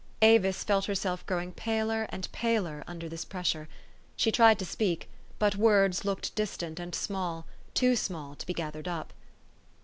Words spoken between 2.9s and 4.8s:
this pressure. She tried to